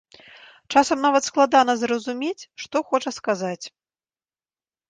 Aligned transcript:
Часам 0.75 0.97
нават 1.07 1.27
складана 1.29 1.75
зразумець, 1.83 2.47
што 2.65 2.75
хоча 2.89 3.09
сказаць. 3.19 3.65